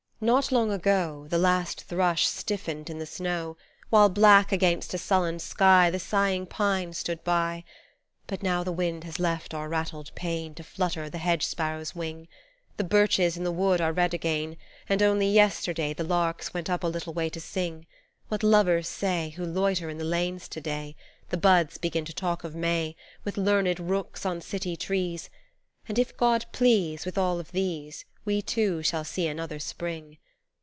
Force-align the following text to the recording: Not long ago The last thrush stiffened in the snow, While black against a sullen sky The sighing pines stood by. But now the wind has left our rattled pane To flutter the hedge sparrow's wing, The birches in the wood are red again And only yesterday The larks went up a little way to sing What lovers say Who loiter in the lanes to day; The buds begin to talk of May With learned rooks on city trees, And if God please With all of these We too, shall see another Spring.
Not 0.23 0.51
long 0.51 0.71
ago 0.71 1.25
The 1.31 1.39
last 1.39 1.85
thrush 1.85 2.27
stiffened 2.27 2.91
in 2.91 2.99
the 2.99 3.07
snow, 3.07 3.57
While 3.89 4.07
black 4.09 4.51
against 4.51 4.93
a 4.93 4.99
sullen 4.99 5.39
sky 5.39 5.89
The 5.89 5.97
sighing 5.97 6.45
pines 6.45 6.99
stood 6.99 7.23
by. 7.23 7.63
But 8.27 8.43
now 8.43 8.63
the 8.63 8.71
wind 8.71 9.03
has 9.03 9.17
left 9.19 9.51
our 9.55 9.67
rattled 9.67 10.13
pane 10.13 10.53
To 10.53 10.63
flutter 10.63 11.09
the 11.09 11.17
hedge 11.17 11.47
sparrow's 11.47 11.95
wing, 11.95 12.27
The 12.77 12.83
birches 12.83 13.35
in 13.35 13.43
the 13.43 13.51
wood 13.51 13.81
are 13.81 13.91
red 13.91 14.13
again 14.13 14.57
And 14.87 15.01
only 15.01 15.27
yesterday 15.27 15.91
The 15.91 16.03
larks 16.03 16.53
went 16.53 16.69
up 16.69 16.83
a 16.83 16.87
little 16.87 17.13
way 17.15 17.27
to 17.31 17.41
sing 17.41 17.87
What 18.27 18.43
lovers 18.43 18.87
say 18.87 19.29
Who 19.37 19.43
loiter 19.43 19.89
in 19.89 19.97
the 19.97 20.03
lanes 20.03 20.47
to 20.49 20.61
day; 20.61 20.95
The 21.31 21.37
buds 21.37 21.79
begin 21.79 22.05
to 22.05 22.13
talk 22.13 22.43
of 22.43 22.53
May 22.53 22.95
With 23.23 23.37
learned 23.37 23.79
rooks 23.79 24.23
on 24.27 24.41
city 24.41 24.75
trees, 24.77 25.31
And 25.87 25.97
if 25.97 26.15
God 26.15 26.45
please 26.51 27.05
With 27.07 27.17
all 27.17 27.39
of 27.39 27.51
these 27.53 28.05
We 28.23 28.43
too, 28.43 28.83
shall 28.83 29.03
see 29.03 29.25
another 29.25 29.57
Spring. 29.57 30.19